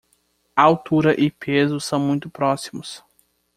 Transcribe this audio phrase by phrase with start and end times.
[0.55, 3.03] Altura e peso são muito próximos